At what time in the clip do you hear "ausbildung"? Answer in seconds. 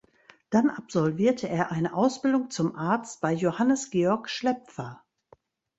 1.93-2.49